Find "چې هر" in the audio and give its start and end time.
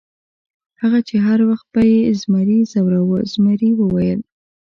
1.07-1.39